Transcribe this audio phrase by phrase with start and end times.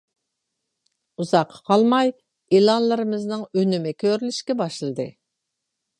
[1.23, 2.09] ئۇزاققا قالماي
[2.57, 5.11] ئېلانلىرىمىزنىڭ ئۈنۈمى كۆرۈلۈشكە باشلىدى.